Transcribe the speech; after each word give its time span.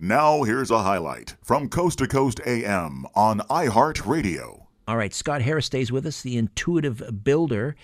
Now, 0.00 0.44
here's 0.44 0.70
a 0.70 0.78
highlight 0.78 1.34
from 1.42 1.68
Coast 1.68 1.98
to 1.98 2.06
Coast 2.06 2.40
AM 2.46 3.04
on 3.16 3.40
iHeartRadio. 3.50 4.66
All 4.86 4.96
right, 4.96 5.12
Scott 5.12 5.42
Harris 5.42 5.66
stays 5.66 5.90
with 5.90 6.06
us, 6.06 6.22
the 6.22 6.36
intuitive 6.36 7.24
builder. 7.24 7.74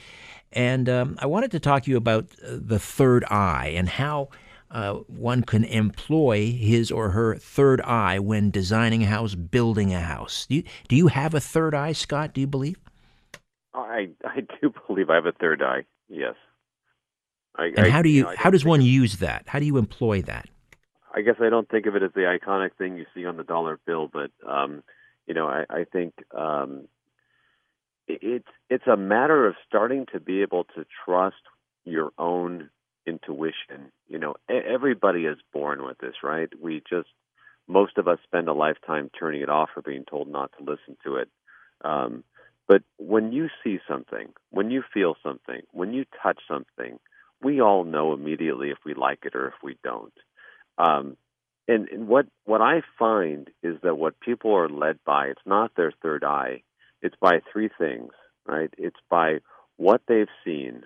And 0.52 0.88
um, 0.88 1.19
I 1.19 1.27
wanted 1.27 1.50
to 1.50 1.58
talk 1.58 1.82
to 1.82 1.91
you 1.91 1.96
about 1.96 2.27
uh, 2.46 2.50
the 2.52 2.78
third 2.78 3.24
eye 3.24 3.72
and 3.74 3.88
how 3.88 4.28
uh, 4.70 4.95
one 5.08 5.42
can 5.42 5.64
employ 5.64 6.52
his 6.52 6.92
or 6.92 7.10
her 7.10 7.34
third 7.34 7.80
eye 7.80 8.20
when 8.20 8.52
designing 8.52 9.02
a 9.02 9.06
house, 9.06 9.34
building 9.34 9.92
a 9.92 10.00
house. 10.00 10.46
Do 10.46 10.55
you, 10.55 10.62
do 10.86 10.94
you 10.94 11.08
have 11.08 11.34
a 11.34 11.41
third 11.41 11.74
eye, 11.74 11.92
Scott? 11.92 12.33
Do 12.33 12.41
you 12.41 12.46
believe? 12.46 12.77
I 13.74 14.10
I 14.24 14.42
do 14.60 14.72
believe 14.86 15.10
I 15.10 15.16
have 15.16 15.27
a 15.27 15.33
third 15.33 15.62
eye. 15.62 15.84
Yes. 16.08 16.36
I, 17.56 17.66
and 17.77 17.80
I, 17.80 17.91
how 17.91 18.02
do 18.02 18.08
you, 18.08 18.19
you 18.19 18.22
know, 18.22 18.34
how 18.36 18.50
does 18.50 18.64
one 18.64 18.83
use 18.83 19.16
that? 19.16 19.44
How 19.48 19.58
do 19.58 19.64
you 19.66 19.78
employ 19.78 20.22
that? 20.22 20.48
I 21.14 21.20
guess 21.23 21.36
I 21.41 21.48
don't 21.48 21.68
think 21.68 21.86
of 21.86 21.95
it 21.96 22.02
as 22.02 22.10
the 22.14 22.23
iconic 22.23 22.74
thing 22.77 22.96
you 22.96 23.06
see 23.14 23.24
on 23.24 23.36
the 23.36 23.45
dollar 23.45 23.78
bill, 23.86 24.10
but 24.12 24.30
um, 24.48 24.82
you 25.27 25.34
know, 25.34 25.46
I, 25.46 25.64
I 25.70 25.84
think 25.84 26.14
um, 26.36 26.88
it's 28.09 28.48
it's 28.68 28.86
a 28.86 28.96
matter 28.96 29.46
of 29.46 29.55
starting 29.66 30.06
to 30.12 30.20
be 30.20 30.42
able 30.42 30.64
to 30.77 30.84
trust 31.05 31.36
your 31.84 32.11
own 32.19 32.70
intuition. 33.06 33.92
You 34.08 34.19
know, 34.19 34.34
everybody 34.48 35.27
is 35.27 35.39
born 35.52 35.84
with 35.84 35.98
this, 35.98 36.14
right? 36.22 36.48
We 36.61 36.83
just 36.89 37.08
most 37.69 37.96
of 37.96 38.08
us 38.08 38.19
spend 38.24 38.48
a 38.48 38.52
lifetime 38.52 39.11
turning 39.19 39.41
it 39.41 39.48
off 39.48 39.70
or 39.77 39.83
being 39.83 40.05
told 40.05 40.28
not 40.28 40.50
to 40.58 40.64
listen 40.64 40.96
to 41.05 41.17
it. 41.17 41.28
Um, 41.84 42.24
but 42.67 42.83
when 42.98 43.33
you 43.33 43.48
see 43.62 43.78
something, 43.89 44.28
when 44.50 44.70
you 44.70 44.83
feel 44.92 45.17
something, 45.22 45.62
when 45.72 45.92
you 45.92 46.05
touch 46.22 46.41
something, 46.48 46.98
we 47.42 47.61
all 47.61 47.84
know 47.84 48.12
immediately 48.12 48.70
if 48.70 48.78
we 48.84 48.94
like 48.94 49.20
it 49.24 49.34
or 49.34 49.48
if 49.48 49.55
we 49.62 49.77
don't. 49.84 50.12
Um, 50.78 51.17
and, 51.67 51.89
and 51.89 52.08
what 52.08 52.27
what 52.44 52.61
I 52.61 52.83
find 52.98 53.48
is 53.62 53.77
that 53.83 53.97
what 53.97 54.20
people 54.20 54.55
are 54.55 54.69
led 54.69 54.98
by, 55.05 55.27
it's 55.27 55.47
not 55.47 55.72
their 55.77 55.92
third 56.03 56.25
eye. 56.25 56.62
It's 57.00 57.17
by 57.20 57.41
three 57.53 57.70
things, 57.78 58.12
right? 58.47 58.72
It's 58.77 59.00
by 59.11 59.39
what 59.77 60.02
they've 60.06 60.28
seen, 60.45 60.83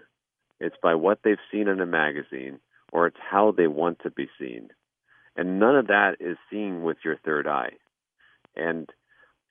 it's 0.61 0.77
by 0.83 0.95
what 0.95 1.21
they've 1.23 1.37
seen 1.51 1.69
in 1.69 1.81
a 1.81 1.87
magazine, 1.87 2.61
or 2.93 3.07
it's 3.07 3.19
how 3.21 3.53
they 3.53 3.67
want 3.67 4.01
to 4.03 4.11
be 4.11 4.29
seen. 4.39 4.69
And 5.37 5.59
none 5.59 5.77
of 5.77 5.89
that 5.89 6.17
is 6.21 6.37
seen 6.51 6.83
with 6.83 6.99
your 7.05 7.17
third 7.17 7.47
eye. 7.47 7.73
And 8.57 8.89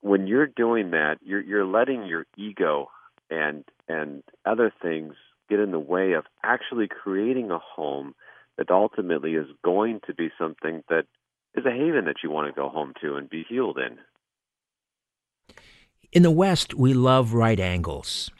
when 0.02 0.27
you're 0.27 0.47
doing 0.47 0.91
that, 0.91 1.17
you're 1.21 1.41
you're 1.41 1.65
letting 1.65 2.05
your 2.05 2.25
ego 2.38 2.89
and 3.30 3.63
and 3.88 4.23
other 4.45 4.71
things 4.81 5.13
get 5.49 5.59
in 5.59 5.71
the 5.71 5.80
way 5.80 6.13
of 6.13 6.25
actually 6.43 6.88
creating 6.88 7.52
a 7.52 7.59
home 7.59 8.15
that 8.58 8.72
ultimately 8.72 9.33
is 9.33 9.47
going 9.63 10.00
to 10.08 10.13
be 10.13 10.30
something 10.38 10.83
that 10.89 11.05
is 11.55 11.66
a 11.66 11.72
haven 11.72 12.05
that 12.05 12.17
you 12.23 12.30
want 12.30 12.47
to 12.47 12.59
go 12.59 12.69
home 12.69 12.94
to 13.02 13.16
and 13.16 13.30
be 13.30 13.45
healed 13.47 13.77
in. 13.77 13.97
In 16.11 16.23
the 16.23 16.31
West, 16.31 16.73
we 16.73 16.94
love 16.94 17.33
right 17.33 17.59
angles. 17.59 18.31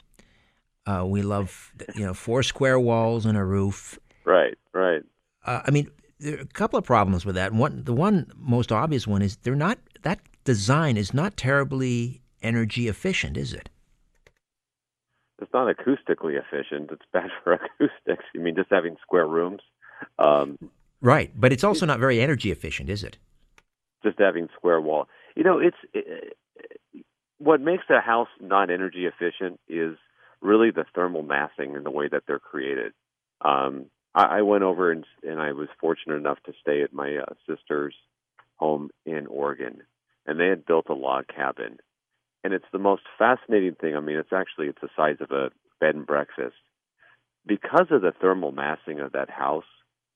Uh, 0.86 1.04
we 1.06 1.22
love, 1.22 1.72
you 1.94 2.04
know, 2.04 2.14
four 2.14 2.42
square 2.42 2.80
walls 2.80 3.26
and 3.26 3.36
a 3.36 3.44
roof. 3.44 3.98
Right, 4.24 4.56
right. 4.72 5.02
Uh, 5.44 5.60
I 5.66 5.70
mean, 5.70 5.90
there 6.18 6.38
are 6.38 6.42
a 6.42 6.46
couple 6.46 6.78
of 6.78 6.84
problems 6.84 7.26
with 7.26 7.34
that. 7.34 7.52
One, 7.52 7.84
the 7.84 7.92
one 7.92 8.30
most 8.36 8.72
obvious 8.72 9.06
one 9.06 9.22
is 9.22 9.36
they're 9.36 9.54
not. 9.54 9.78
That 10.02 10.20
design 10.44 10.96
is 10.96 11.12
not 11.12 11.36
terribly 11.36 12.22
energy 12.42 12.88
efficient, 12.88 13.36
is 13.36 13.52
it? 13.52 13.68
It's 15.40 15.52
not 15.52 15.74
acoustically 15.74 16.40
efficient. 16.40 16.90
It's 16.90 17.04
bad 17.12 17.30
for 17.44 17.52
acoustics. 17.54 18.24
You 18.34 18.40
mean 18.40 18.56
just 18.56 18.70
having 18.70 18.96
square 19.02 19.26
rooms? 19.26 19.60
Um, 20.18 20.58
right, 21.00 21.30
but 21.34 21.52
it's 21.52 21.64
also 21.64 21.86
not 21.86 22.00
very 22.00 22.20
energy 22.20 22.50
efficient, 22.50 22.90
is 22.90 23.02
it? 23.02 23.18
Just 24.02 24.18
having 24.18 24.48
square 24.56 24.80
wall. 24.80 25.08
You 25.34 25.44
know, 25.44 25.58
it's 25.58 25.76
it, 25.92 26.36
what 27.38 27.60
makes 27.60 27.84
a 27.88 28.00
house 28.00 28.28
not 28.40 28.70
energy 28.70 29.06
efficient 29.06 29.60
is 29.68 29.96
really 30.40 30.70
the 30.70 30.84
thermal 30.94 31.22
massing 31.22 31.76
and 31.76 31.84
the 31.84 31.90
way 31.90 32.08
that 32.08 32.24
they're 32.26 32.38
created. 32.38 32.92
Um, 33.40 33.86
I, 34.14 34.38
I 34.38 34.42
went 34.42 34.64
over 34.64 34.90
and, 34.90 35.04
and 35.22 35.40
I 35.40 35.52
was 35.52 35.68
fortunate 35.80 36.16
enough 36.16 36.38
to 36.46 36.52
stay 36.60 36.82
at 36.82 36.92
my 36.92 37.16
uh, 37.16 37.34
sister's 37.48 37.94
home 38.56 38.90
in 39.06 39.26
Oregon, 39.26 39.82
and 40.26 40.38
they 40.38 40.46
had 40.48 40.66
built 40.66 40.86
a 40.88 40.94
log 40.94 41.26
cabin, 41.28 41.78
and 42.42 42.52
it's 42.52 42.66
the 42.72 42.78
most 42.78 43.02
fascinating 43.18 43.74
thing. 43.74 43.96
I 43.96 44.00
mean, 44.00 44.16
it's 44.16 44.32
actually 44.32 44.66
it's 44.66 44.80
the 44.80 44.88
size 44.96 45.16
of 45.20 45.30
a 45.30 45.50
bed 45.80 45.94
and 45.94 46.06
breakfast 46.06 46.56
because 47.46 47.86
of 47.90 48.02
the 48.02 48.12
thermal 48.20 48.52
massing 48.52 49.00
of 49.00 49.12
that 49.12 49.30
house 49.30 49.64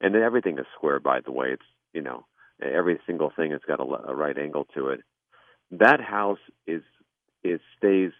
and 0.02 0.16
everything 0.16 0.58
is 0.58 0.66
square 0.76 1.00
by 1.00 1.20
the 1.20 1.32
way. 1.32 1.48
It's 1.52 1.62
you 1.94 2.02
know 2.02 2.26
every 2.62 3.00
single 3.06 3.32
thing 3.34 3.52
has 3.52 3.60
got 3.66 3.80
a, 3.80 4.10
a 4.10 4.14
right 4.14 4.36
angle 4.36 4.66
to 4.74 4.88
it. 4.88 5.00
That 5.70 6.00
house 6.00 6.40
is 6.66 6.82
is 7.42 7.60
stays 7.78 8.12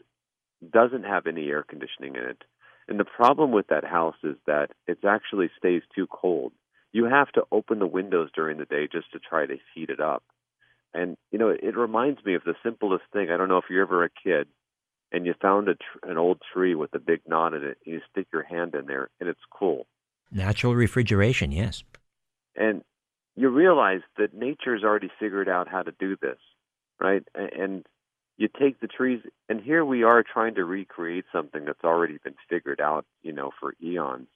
doesn't 0.72 1.04
have 1.04 1.26
any 1.26 1.48
air 1.48 1.65
conditioning 1.65 2.15
in 2.15 2.22
it. 2.22 2.44
And 2.88 2.98
the 2.98 3.04
problem 3.04 3.50
with 3.53 3.66
that 3.69 3.84
house 3.84 4.16
is 4.22 4.37
that 4.47 4.69
it 4.87 4.98
actually 5.06 5.50
stays 5.59 5.82
too 5.94 6.06
cold. 6.06 6.53
You 6.93 7.04
have 7.06 7.31
to 7.32 7.43
open 7.50 7.78
the 7.78 7.87
windows 7.87 8.31
during 8.34 8.59
the 8.59 8.64
day 8.64 8.88
just 8.91 9.12
to 9.12 9.19
try 9.19 9.47
to 9.47 9.56
heat 9.75 9.91
it 9.91 10.00
up. 10.00 10.22
And 10.94 11.16
you 11.31 11.38
know 11.38 11.50
it, 11.50 11.60
it 11.62 11.76
reminds 11.76 12.25
me 12.25 12.34
of 12.34 12.44
the 12.44 12.54
simplest 12.62 13.04
thing. 13.12 13.31
I 13.31 13.37
don't 13.37 13.49
know 13.49 13.59
if 13.59 13.64
you're 13.70 13.82
ever 13.82 14.04
a 14.04 14.10
kid 14.10 14.49
and 15.10 15.26
you 15.26 15.34
found 15.41 15.69
a 15.69 15.75
tr- 15.75 16.10
an 16.10 16.19
old 16.19 16.41
tree 16.53 16.75
with 16.75 16.94
a 16.94 16.99
big 16.99 17.20
knot 17.26 17.54
in 17.54 17.62
it 17.64 17.78
and 17.84 17.94
you 17.94 18.00
stick 18.10 18.26
your 18.32 18.43
hand 18.43 18.75
in 18.75 18.87
there 18.87 19.09
and 19.20 19.28
it's 19.28 19.41
cool 19.50 19.87
Natural 20.32 20.75
refrigeration, 20.75 21.53
yes. 21.53 21.84
And 22.56 22.82
you 23.37 23.48
realize 23.48 24.00
that 24.19 24.34
nature's 24.34 24.82
already 24.82 25.10
figured 25.20 25.48
out 25.48 25.69
how 25.69 25.82
to 25.82 25.93
do 25.98 26.16
this, 26.20 26.38
right? 26.98 27.22
And 27.34 27.84
you 28.38 28.48
take 28.48 28.81
the 28.81 28.87
trees, 28.87 29.20
and 29.48 29.60
here 29.60 29.84
we 29.84 30.03
are 30.03 30.22
trying 30.22 30.54
to 30.54 30.65
recreate 30.65 31.26
something 31.32 31.65
that's 31.65 31.84
already 31.84 32.19
been 32.25 32.34
figured 32.48 32.81
out, 32.81 33.04
you 33.22 33.32
know, 33.32 33.50
for 33.60 33.75
eons. 33.82 34.28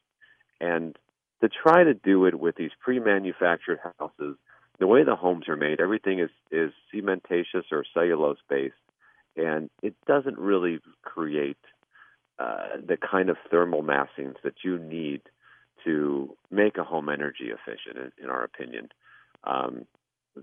And 0.60 0.96
to 1.42 1.48
try 1.48 1.84
to 1.84 1.94
do 1.94 2.26
it 2.26 2.38
with 2.38 2.56
these 2.56 2.70
pre-manufactured 2.80 3.80
houses, 3.98 4.36
the 4.78 4.86
way 4.86 5.04
the 5.04 5.16
homes 5.16 5.48
are 5.48 5.56
made, 5.56 5.80
everything 5.80 6.20
is 6.20 6.30
is 6.50 6.72
cementitious 6.94 7.64
or 7.72 7.84
cellulose 7.94 8.38
based, 8.48 8.74
and 9.36 9.70
it 9.82 9.94
doesn't 10.06 10.38
really 10.38 10.80
create 11.02 11.58
uh, 12.38 12.76
the 12.86 12.98
kind 12.98 13.30
of 13.30 13.36
thermal 13.50 13.82
massings 13.82 14.36
that 14.44 14.56
you 14.62 14.78
need 14.78 15.22
to 15.86 16.36
make 16.50 16.76
a 16.76 16.84
home 16.84 17.08
energy 17.08 17.50
efficient, 17.50 17.97
in, 17.97 18.24
in 18.24 18.30
our 18.30 18.44
opinion. 18.44 18.91
Um, 19.44 19.86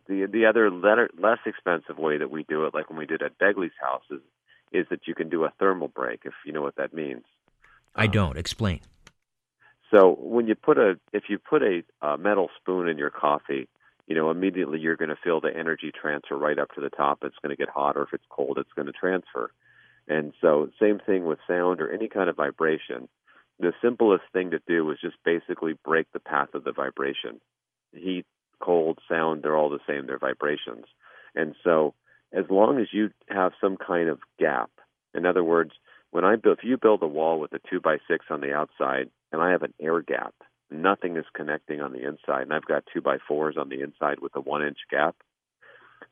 the 0.07 0.25
the 0.31 0.45
other 0.45 0.71
letter, 0.71 1.09
less 1.17 1.39
expensive 1.45 1.97
way 1.97 2.17
that 2.17 2.31
we 2.31 2.43
do 2.49 2.65
it, 2.65 2.73
like 2.73 2.89
when 2.89 2.97
we 2.97 3.05
did 3.05 3.21
at 3.21 3.37
Begley's 3.37 3.71
house, 3.79 4.03
is, 4.09 4.21
is 4.71 4.87
that 4.89 5.07
you 5.07 5.13
can 5.13 5.29
do 5.29 5.43
a 5.43 5.53
thermal 5.59 5.87
break, 5.87 6.21
if 6.25 6.33
you 6.45 6.51
know 6.51 6.61
what 6.61 6.77
that 6.77 6.93
means. 6.93 7.23
I 7.95 8.05
um, 8.05 8.11
don't. 8.11 8.37
Explain. 8.37 8.79
So 9.91 10.17
when 10.19 10.47
you 10.47 10.55
put 10.55 10.79
a 10.79 10.99
if 11.11 11.25
you 11.29 11.37
put 11.37 11.61
a, 11.61 11.83
a 12.01 12.17
metal 12.17 12.49
spoon 12.59 12.87
in 12.87 12.97
your 12.97 13.11
coffee, 13.11 13.67
you 14.07 14.15
know 14.15 14.31
immediately 14.31 14.79
you're 14.79 14.95
going 14.95 15.09
to 15.09 15.17
feel 15.23 15.39
the 15.39 15.55
energy 15.55 15.91
transfer 15.91 16.37
right 16.37 16.57
up 16.57 16.71
to 16.73 16.81
the 16.81 16.89
top. 16.89 17.19
It's 17.21 17.37
going 17.43 17.55
to 17.55 17.59
get 17.59 17.69
hot, 17.69 17.95
or 17.95 18.03
if 18.03 18.13
it's 18.13 18.25
cold, 18.29 18.57
it's 18.57 18.73
going 18.75 18.87
to 18.87 18.93
transfer. 18.93 19.51
And 20.07 20.33
so 20.41 20.69
same 20.81 20.99
thing 20.99 21.25
with 21.25 21.39
sound 21.47 21.79
or 21.79 21.91
any 21.91 22.09
kind 22.09 22.29
of 22.29 22.35
vibration 22.35 23.07
the 23.59 23.73
simplest 23.81 24.23
thing 24.33 24.51
to 24.51 24.59
do 24.67 24.89
is 24.91 24.97
just 25.01 25.17
basically 25.23 25.73
break 25.85 26.11
the 26.11 26.19
path 26.19 26.49
of 26.53 26.63
the 26.63 26.71
vibration. 26.71 27.39
Heat, 27.93 28.25
cold, 28.59 28.99
sound, 29.09 29.43
they're 29.43 29.55
all 29.55 29.69
the 29.69 29.79
same, 29.87 30.07
they're 30.07 30.17
vibrations. 30.17 30.85
And 31.35 31.55
so 31.63 31.93
as 32.31 32.45
long 32.49 32.79
as 32.79 32.87
you 32.91 33.11
have 33.29 33.53
some 33.61 33.77
kind 33.77 34.09
of 34.09 34.19
gap, 34.39 34.71
in 35.13 35.25
other 35.25 35.43
words, 35.43 35.71
when 36.11 36.25
I 36.25 36.35
build, 36.35 36.59
if 36.59 36.63
you 36.63 36.77
build 36.77 37.03
a 37.03 37.07
wall 37.07 37.39
with 37.39 37.53
a 37.53 37.59
two 37.69 37.79
by 37.79 37.97
six 38.07 38.25
on 38.29 38.41
the 38.41 38.53
outside 38.53 39.09
and 39.31 39.41
I 39.41 39.51
have 39.51 39.63
an 39.63 39.73
air 39.79 40.01
gap, 40.01 40.33
nothing 40.71 41.17
is 41.17 41.25
connecting 41.35 41.81
on 41.81 41.91
the 41.91 42.07
inside, 42.07 42.43
and 42.43 42.53
I've 42.53 42.65
got 42.65 42.83
two 42.91 43.01
by 43.01 43.17
fours 43.27 43.55
on 43.57 43.69
the 43.69 43.81
inside 43.81 44.19
with 44.19 44.35
a 44.35 44.41
one 44.41 44.63
inch 44.63 44.79
gap, 44.89 45.15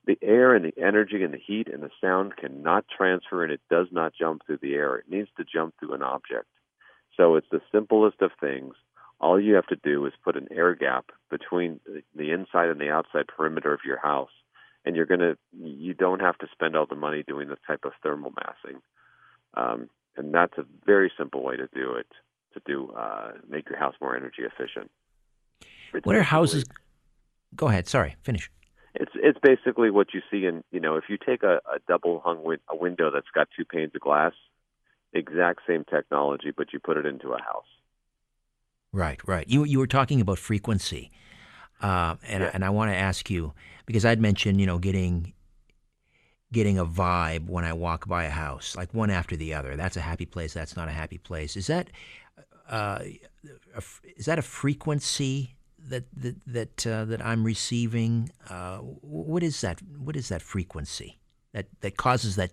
the 0.06 0.18
air 0.22 0.56
and 0.56 0.66
the 0.66 0.84
energy 0.84 1.24
and 1.24 1.34
the 1.34 1.40
heat 1.40 1.68
and 1.68 1.84
the 1.84 1.92
sound 2.00 2.36
cannot 2.36 2.86
transfer 2.96 3.44
and 3.44 3.52
it 3.52 3.62
does 3.70 3.88
not 3.92 4.14
jump 4.20 4.46
through 4.46 4.60
the 4.62 4.74
air. 4.74 4.98
It 4.98 5.10
needs 5.10 5.30
to 5.38 5.44
jump 5.44 5.76
through 5.80 5.94
an 5.94 6.02
object. 6.02 6.48
So 7.18 7.36
it's 7.36 7.48
the 7.52 7.62
simplest 7.72 8.22
of 8.22 8.32
things. 8.40 8.74
All 9.20 9.40
you 9.40 9.54
have 9.56 9.68
to 9.68 9.76
do 9.76 10.06
is 10.06 10.14
put 10.24 10.36
an 10.36 10.48
air 10.52 10.74
gap 10.74 11.12
between 11.30 11.80
the 12.16 12.32
inside 12.32 12.70
and 12.70 12.80
the 12.82 12.90
outside 12.90 13.28
perimeter 13.28 13.74
of 13.74 13.82
your 13.86 14.00
house. 14.00 14.32
and 14.86 14.96
you're 14.96 15.06
gonna 15.06 15.36
you 15.62 15.94
don't 15.94 16.22
have 16.22 16.38
to 16.40 16.48
spend 16.52 16.76
all 16.76 16.86
the 16.88 16.96
money 16.96 17.24
doing 17.28 17.48
this 17.50 17.60
type 17.68 17.86
of 17.86 17.92
thermal 18.02 18.34
massing, 18.36 18.82
um, 19.54 19.90
and 20.18 20.34
that's 20.34 20.58
a 20.58 20.66
very 20.86 21.12
simple 21.18 21.44
way 21.44 21.56
to 21.56 21.68
do 21.74 21.94
it 21.94 22.08
to 22.54 22.62
do 22.66 22.92
uh, 22.92 23.32
make 23.48 23.70
your 23.70 23.78
house 23.78 23.96
more 24.02 24.16
energy 24.16 24.42
efficient. 24.44 24.90
It's 25.94 26.06
what 26.06 26.16
are 26.16 26.24
houses? 26.24 26.66
Go 27.56 27.68
ahead. 27.68 27.88
Sorry, 27.88 28.16
finish. 28.24 28.50
It's 28.96 29.12
it's 29.16 29.40
basically 29.40 29.92
what 29.92 30.14
you 30.14 30.22
see 30.32 30.46
in 30.46 30.64
you 30.72 30.80
know 30.80 30.96
if 30.98 31.06
you 31.10 31.18
take 31.24 31.44
a, 31.44 31.56
a 31.74 31.80
double 31.88 32.20
hung 32.26 32.44
win- 32.44 32.60
a 32.70 32.76
window 32.76 33.12
that's 33.12 33.30
got 33.34 33.50
two 33.56 33.66
panes 33.66 33.92
of 33.94 34.02
glass, 34.02 34.34
exact 35.14 35.62
same 35.68 35.84
technology, 35.86 36.52
but 36.56 36.74
you 36.74 36.80
put 36.80 36.98
it 36.98 37.06
into 37.06 37.32
a 37.32 37.42
house. 37.42 37.66
Right, 38.94 39.20
right. 39.28 39.48
You 39.48 39.64
you 39.64 39.80
were 39.80 39.88
talking 39.88 40.20
about 40.20 40.38
frequency, 40.38 41.12
uh, 41.82 42.16
and 42.28 42.44
yeah. 42.44 42.52
and 42.54 42.66
I 42.66 42.70
want 42.70 42.92
to 42.92 42.98
ask 42.98 43.30
you 43.30 43.54
because 43.86 44.06
I'd 44.06 44.20
mentioned 44.20 44.60
you 44.60 44.68
know 44.68 44.80
getting 44.80 45.34
getting 46.52 46.78
a 46.78 46.86
vibe 46.86 47.48
when 47.48 47.64
I 47.64 47.74
walk 47.74 48.08
by 48.08 48.26
a 48.26 48.30
house, 48.30 48.76
like 48.76 48.94
one 48.94 49.10
after 49.10 49.38
the 49.38 49.54
other. 49.54 49.78
That's 49.78 49.96
a 49.96 50.02
happy 50.02 50.26
place. 50.26 50.54
That's 50.54 50.76
not 50.76 50.90
a 50.90 50.92
happy 50.92 51.18
place. 51.18 51.56
Is 51.56 51.68
that 51.68 51.90
uh, 52.70 53.00
a, 53.76 53.84
is 54.18 54.26
that 54.26 54.40
a 54.40 54.42
frequency 54.42 55.56
that 55.88 56.04
that 56.16 56.36
that 56.48 56.88
uh, 56.88 57.06
that 57.06 57.26
I'm 57.26 57.44
receiving? 57.44 58.30
Uh, 58.50 58.80
what 58.80 59.44
is 59.44 59.62
that? 59.62 59.82
What 59.98 60.16
is 60.16 60.30
that 60.30 60.42
frequency 60.42 61.20
that 61.54 61.68
that 61.82 61.98
causes 61.98 62.36
that? 62.36 62.52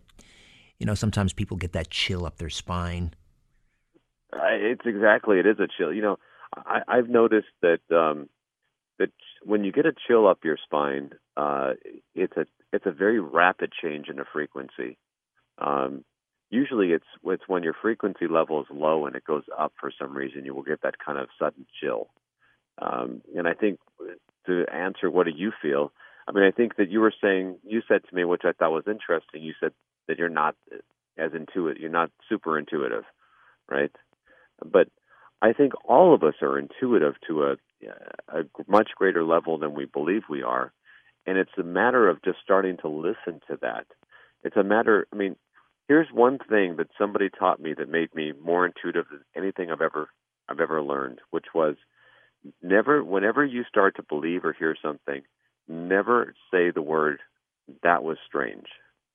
You 0.79 0.87
know, 0.87 0.95
sometimes 0.95 1.33
people 1.33 1.57
get 1.57 1.73
that 1.73 1.91
chill 1.91 2.25
up 2.25 2.39
their 2.39 2.51
spine. 2.51 3.13
it's 4.33 4.87
exactly 4.87 5.39
it 5.39 5.47
is 5.47 5.59
a 5.59 5.67
chill. 5.67 5.93
You 5.93 6.03
know, 6.03 6.19
I, 6.55 6.81
I've 6.87 7.09
noticed 7.09 7.49
that 7.63 7.81
um, 7.91 8.29
that 8.99 9.11
when 9.45 9.65
you 9.65 9.73
get 9.73 9.87
a 9.87 9.93
chill 10.07 10.27
up 10.27 10.45
your 10.45 10.59
spine, 10.63 11.11
uh, 11.37 11.73
it's 12.15 12.37
a 12.37 12.47
it's 12.73 12.87
a 12.87 12.93
very 12.93 13.21
rapid 13.21 13.73
change 13.83 14.09
in 14.09 14.17
the 14.17 14.25
frequency. 14.33 14.99
Um, 15.59 16.05
usually, 16.51 16.93
it's 16.93 17.07
it's 17.25 17.49
when 17.49 17.63
your 17.63 17.75
frequency 17.81 18.29
level 18.29 18.61
is 18.61 18.67
low 18.71 19.07
and 19.07 19.17
it 19.17 19.25
goes 19.25 19.45
up 19.59 19.73
for 19.81 19.91
some 19.99 20.17
reason, 20.17 20.45
you 20.45 20.55
will 20.55 20.63
get 20.63 20.83
that 20.83 20.99
kind 21.05 21.19
of 21.19 21.29
sudden 21.39 21.67
chill. 21.81 22.09
Um, 22.81 23.23
and 23.37 23.49
I 23.49 23.55
think 23.55 23.81
to 24.47 24.65
answer 24.73 25.11
what 25.11 25.27
do 25.27 25.33
you 25.35 25.53
feel, 25.61 25.93
I 26.29 26.33
mean, 26.33 26.45
I 26.45 26.51
think 26.51 26.77
that 26.77 26.91
you 26.91 27.01
were 27.01 27.13
saying 27.21 27.57
you 27.65 27.83
said 27.89 28.03
to 28.09 28.15
me, 28.15 28.25
which 28.25 28.43
I 28.45 28.53
thought 28.53 28.71
was 28.71 28.85
interesting. 28.87 29.43
You 29.43 29.55
said 29.59 29.73
that 30.09 30.19
you're 30.19 30.29
not 30.29 30.57
as 31.17 31.33
intuitive, 31.35 31.81
you're 31.81 31.91
not 31.91 32.11
super 32.29 32.59
intuitive, 32.59 33.05
right? 33.71 33.93
But 34.65 34.89
I 35.41 35.53
think 35.53 35.73
all 35.85 36.15
of 36.15 36.23
us 36.23 36.35
are 36.43 36.59
intuitive 36.59 37.15
to 37.29 37.45
a, 37.45 37.57
a 38.29 38.43
much 38.67 38.91
greater 38.97 39.25
level 39.25 39.59
than 39.59 39.75
we 39.75 39.85
believe 39.85 40.23
we 40.29 40.43
are. 40.43 40.73
And 41.27 41.39
it's 41.39 41.51
a 41.59 41.63
matter 41.63 42.09
of 42.09 42.23
just 42.23 42.39
starting 42.43 42.79
to 42.79 42.89
listen 42.89 43.41
to 43.49 43.59
that. 43.61 43.87
It's 44.43 44.57
a 44.57 44.65
matter, 44.65 45.07
I 45.13 45.17
mean, 45.17 45.37
here's 45.89 46.09
one 46.13 46.39
thing 46.39 46.77
that 46.77 46.89
somebody 46.99 47.29
taught 47.29 47.61
me 47.61 47.75
that 47.75 47.89
made 47.89 48.15
me 48.15 48.33
more 48.45 48.67
intuitive 48.67 49.07
than 49.11 49.25
anything 49.37 49.71
I've 49.71 49.81
ever 49.81 50.09
I've 50.49 50.61
ever 50.61 50.83
learned, 50.83 51.19
which 51.31 51.47
was 51.55 51.77
never 52.63 53.05
whenever 53.05 53.45
you 53.45 53.65
start 53.65 53.97
to 53.97 54.03
believe 54.03 54.45
or 54.45 54.55
hear 54.55 54.75
something, 54.81 55.23
never 55.69 56.35
say 56.51 56.71
the 56.71 56.83
word 56.83 57.21
that 57.83 58.03
was 58.03 58.17
strange, 58.27 58.67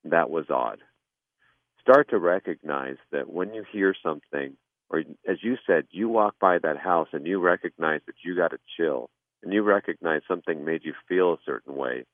that 0.06 0.30
was 0.30 0.46
odd. 0.50 0.80
Start 1.82 2.10
to 2.10 2.18
recognize 2.18 2.98
that 3.12 3.30
when 3.30 3.54
you 3.54 3.64
hear 3.72 3.94
something 4.02 4.56
or 4.94 5.00
as 5.28 5.38
you 5.42 5.58
said, 5.66 5.86
you 5.90 6.08
walk 6.08 6.36
by 6.40 6.60
that 6.60 6.78
house 6.78 7.08
and 7.14 7.26
you 7.26 7.40
recognize 7.40 8.02
that 8.06 8.16
you 8.24 8.36
got 8.36 8.54
a 8.54 8.60
chill 8.78 9.10
and 9.42 9.52
you 9.52 9.64
recognize 9.64 10.22
something 10.28 10.64
made 10.64 10.86
you 10.86 10.94
feel 11.10 11.34
a 11.34 11.38
certain 11.46 11.76
way. 11.76 12.06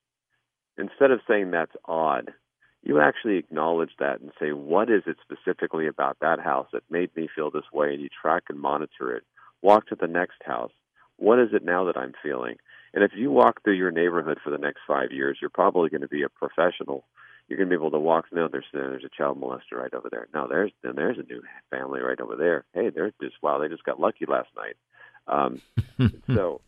Instead 0.77 1.11
of 1.11 1.19
saying 1.27 1.51
that's 1.51 1.75
odd, 1.85 2.33
you 2.81 3.01
actually 3.01 3.35
acknowledge 3.35 3.91
that 3.99 4.21
and 4.21 4.31
say, 4.39 4.53
what 4.53 4.89
is 4.89 5.03
it 5.05 5.17
specifically 5.21 5.87
about 5.87 6.17
that 6.21 6.39
house 6.39 6.67
that 6.71 6.83
made 6.89 7.13
me 7.17 7.27
feel 7.35 7.51
this 7.51 7.69
way? 7.73 7.93
And 7.93 8.01
you 8.01 8.07
track 8.09 8.43
and 8.47 8.57
monitor 8.57 9.13
it. 9.13 9.23
Walk 9.61 9.87
to 9.87 9.95
the 9.95 10.07
next 10.07 10.41
house. 10.45 10.71
What 11.17 11.39
is 11.39 11.49
it 11.51 11.65
now 11.65 11.83
that 11.83 11.97
I'm 11.97 12.13
feeling? 12.23 12.55
And 12.93 13.03
if 13.03 13.11
you 13.13 13.29
walk 13.29 13.61
through 13.61 13.73
your 13.73 13.91
neighborhood 13.91 14.39
for 14.41 14.51
the 14.51 14.57
next 14.57 14.79
five 14.87 15.11
years, 15.11 15.37
you're 15.41 15.49
probably 15.49 15.89
going 15.89 16.01
to 16.01 16.07
be 16.07 16.23
a 16.23 16.29
professional 16.29 17.03
you're 17.49 17.57
going 17.57 17.67
to 17.67 17.75
be 17.75 17.79
able 17.79 17.91
to 17.91 17.99
walk. 17.99 18.25
No, 18.31 18.47
there's 18.47 18.65
there's 18.71 19.03
a 19.03 19.09
child 19.09 19.41
molester 19.41 19.73
right 19.73 19.93
over 19.93 20.07
there. 20.09 20.27
No, 20.33 20.47
there's 20.47 20.71
then 20.83 20.95
there's 20.95 21.17
a 21.17 21.23
new 21.23 21.41
family 21.71 21.99
right 21.99 22.19
over 22.19 22.35
there. 22.35 22.63
Hey, 22.73 22.89
they're 22.89 23.11
just 23.21 23.35
wow, 23.41 23.57
they 23.57 23.67
just 23.67 23.83
got 23.83 23.99
lucky 23.99 24.25
last 24.27 24.49
night. 24.55 24.75
Um, 25.27 25.61
so, 26.35 26.61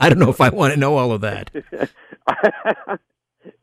I 0.00 0.08
don't 0.08 0.18
know 0.18 0.30
if 0.30 0.40
I 0.40 0.48
want 0.48 0.72
to 0.74 0.80
know 0.80 0.96
all 0.96 1.12
of 1.12 1.20
that. 1.20 1.50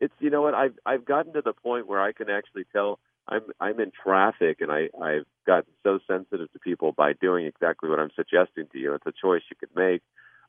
it's 0.00 0.14
you 0.20 0.30
know 0.30 0.42
what 0.42 0.54
I've 0.54 0.78
I've 0.86 1.04
gotten 1.04 1.32
to 1.34 1.42
the 1.42 1.52
point 1.52 1.88
where 1.88 2.00
I 2.00 2.12
can 2.12 2.30
actually 2.30 2.64
tell 2.72 3.00
I'm 3.26 3.42
I'm 3.60 3.80
in 3.80 3.90
traffic 3.90 4.60
and 4.60 4.70
I 4.70 4.88
I've 5.00 5.26
gotten 5.46 5.72
so 5.82 5.98
sensitive 6.06 6.52
to 6.52 6.58
people 6.60 6.92
by 6.92 7.12
doing 7.12 7.46
exactly 7.46 7.90
what 7.90 7.98
I'm 7.98 8.12
suggesting 8.14 8.66
to 8.72 8.78
you. 8.78 8.94
It's 8.94 9.06
a 9.06 9.12
choice 9.12 9.42
you 9.50 9.56
could 9.58 9.74
make. 9.74 10.02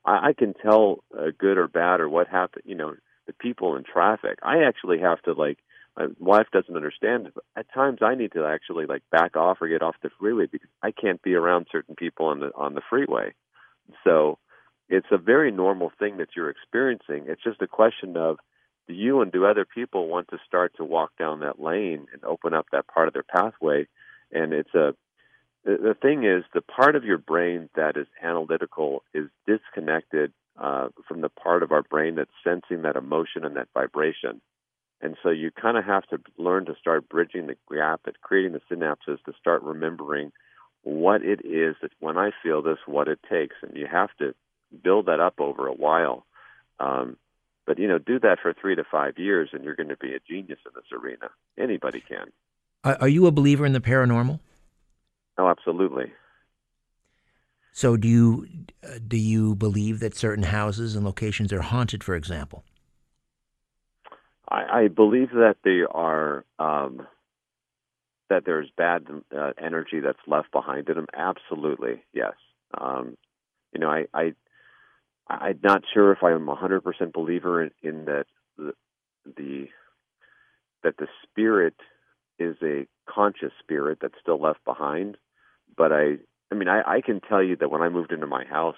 I, 0.05 0.29
I 0.29 0.33
can 0.33 0.53
tell 0.53 1.03
uh, 1.17 1.31
good 1.37 1.57
or 1.57 1.67
bad 1.67 2.01
or 2.01 2.09
what 2.09 2.27
happened. 2.27 2.63
You 2.65 2.75
know, 2.75 2.93
the 3.27 3.33
people 3.33 3.75
in 3.75 3.83
traffic. 3.83 4.39
I 4.43 4.63
actually 4.63 4.99
have 4.99 5.21
to 5.23 5.33
like 5.33 5.59
my 5.97 6.07
wife 6.19 6.47
doesn't 6.51 6.75
understand 6.75 7.27
it, 7.27 7.33
but 7.35 7.45
at 7.55 7.73
times 7.73 7.99
I 8.01 8.15
need 8.15 8.33
to 8.33 8.45
actually 8.45 8.85
like 8.85 9.03
back 9.11 9.37
off 9.37 9.59
or 9.61 9.67
get 9.67 9.81
off 9.81 9.95
the 10.03 10.09
freeway 10.19 10.45
because 10.51 10.69
I 10.83 10.91
can't 10.91 11.21
be 11.21 11.35
around 11.35 11.67
certain 11.71 11.95
people 11.95 12.27
on 12.27 12.39
the 12.39 12.51
on 12.55 12.75
the 12.75 12.81
freeway. 12.89 13.33
So 14.03 14.37
it's 14.89 15.07
a 15.11 15.17
very 15.17 15.51
normal 15.51 15.91
thing 15.97 16.17
that 16.17 16.29
you're 16.35 16.49
experiencing. 16.49 17.25
It's 17.27 17.43
just 17.43 17.61
a 17.61 17.67
question 17.67 18.17
of 18.17 18.37
do 18.87 18.93
you 18.93 19.21
and 19.21 19.31
do 19.31 19.45
other 19.45 19.65
people 19.65 20.07
want 20.07 20.27
to 20.29 20.37
start 20.45 20.73
to 20.77 20.83
walk 20.83 21.11
down 21.17 21.39
that 21.39 21.59
lane 21.59 22.05
and 22.13 22.23
open 22.23 22.53
up 22.53 22.67
that 22.71 22.87
part 22.87 23.07
of 23.07 23.13
their 23.13 23.23
pathway? 23.23 23.87
And 24.31 24.53
it's 24.53 24.73
a 24.75 24.95
the, 25.63 25.77
the 25.77 25.95
thing 25.99 26.23
is 26.23 26.43
the 26.53 26.61
part 26.61 26.95
of 26.95 27.03
your 27.03 27.17
brain 27.17 27.69
that 27.75 27.97
is 27.97 28.07
analytical 28.21 29.03
is 29.13 29.25
disconnected 29.47 30.33
uh, 30.59 30.87
from 31.07 31.21
the 31.21 31.29
part 31.29 31.63
of 31.63 31.71
our 31.71 31.83
brain 31.83 32.15
that's 32.15 32.31
sensing 32.43 32.83
that 32.83 32.95
emotion 32.95 33.43
and 33.45 33.55
that 33.55 33.67
vibration. 33.73 34.41
And 35.01 35.17
so 35.21 35.29
you 35.29 35.51
kind 35.51 35.77
of 35.77 35.85
have 35.85 36.07
to 36.07 36.19
learn 36.37 36.65
to 36.65 36.75
start 36.79 37.09
bridging 37.09 37.47
the 37.47 37.57
gap 37.71 38.01
at 38.07 38.21
creating 38.21 38.53
the 38.53 38.61
synapses 38.71 39.21
to 39.25 39.33
start 39.39 39.61
remembering 39.61 40.31
what 40.83 41.23
it 41.23 41.41
is 41.45 41.75
that 41.81 41.91
when 41.99 42.17
I 42.17 42.31
feel 42.41 42.61
this, 42.61 42.77
what 42.85 43.07
it 43.07 43.19
takes. 43.29 43.55
And 43.61 43.75
you 43.75 43.87
have 43.91 44.09
to 44.19 44.33
build 44.83 45.07
that 45.07 45.19
up 45.19 45.39
over 45.39 45.67
a 45.67 45.73
while. 45.73 46.25
Um, 46.79 47.17
but, 47.67 47.79
you 47.79 47.87
know, 47.87 47.97
do 47.97 48.19
that 48.19 48.37
for 48.41 48.53
three 48.53 48.75
to 48.75 48.83
five 48.89 49.17
years 49.17 49.49
and 49.51 49.63
you're 49.63 49.75
going 49.75 49.89
to 49.89 49.97
be 49.97 50.13
a 50.13 50.19
genius 50.19 50.59
in 50.65 50.71
this 50.75 50.91
arena. 50.91 51.29
Anybody 51.59 52.01
can. 52.07 52.27
Are 52.83 53.07
you 53.07 53.25
a 53.25 53.31
believer 53.31 53.65
in 53.65 53.73
the 53.73 53.81
paranormal? 53.81 54.39
Oh, 55.37 55.49
absolutely. 55.49 56.13
So 57.75 57.97
do 57.97 58.07
you 58.07 58.47
uh, 58.85 58.99
do 59.05 59.17
you 59.17 59.53
believe 59.53 59.99
that 59.99 60.15
certain 60.15 60.45
houses 60.45 60.95
and 60.95 61.03
locations 61.03 61.51
are 61.51 61.61
haunted, 61.61 62.05
for 62.05 62.15
example? 62.15 62.63
I, 64.47 64.83
I 64.83 64.87
believe 64.87 65.31
that 65.31 65.57
they 65.65 65.81
are 65.91 66.45
um, 66.57 67.05
that 68.29 68.43
there's 68.45 68.69
bad 68.77 69.05
uh, 69.37 69.51
energy 69.61 69.99
that's 69.99 70.25
left 70.25 70.53
behind 70.53 70.87
in 70.87 70.95
them. 70.95 71.07
Absolutely, 71.13 72.01
yes. 72.13 72.35
Um, 72.79 73.17
you 73.73 73.81
know, 73.81 73.89
I, 73.89 74.05
I 74.13 74.31
I'm 75.27 75.59
not 75.61 75.83
sure 75.93 76.13
if 76.13 76.23
I'm 76.23 76.47
a 76.47 76.55
hundred 76.55 76.81
percent 76.81 77.11
believer 77.11 77.61
in, 77.61 77.71
in 77.83 78.05
that 78.05 78.27
the, 78.57 78.71
the 79.35 79.67
that 80.81 80.95
the 80.95 81.07
spirit 81.23 81.75
is 82.39 82.55
a 82.63 82.87
conscious 83.05 83.51
spirit 83.59 83.97
that's 84.01 84.15
still 84.21 84.39
left 84.39 84.63
behind, 84.63 85.17
but 85.75 85.91
I 85.91 86.19
I 86.55 86.57
mean, 86.57 86.69
I, 86.69 86.81
I 86.85 87.01
can 87.01 87.19
tell 87.19 87.43
you 87.43 87.57
that 87.57 87.69
when 87.69 87.81
I 87.81 87.89
moved 87.89 88.13
into 88.13 88.27
my 88.27 88.45
house, 88.45 88.77